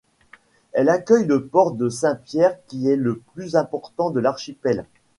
[0.71, 4.85] Elle accueille le port de Saint-Pierre qui est le plus important de l'archipel.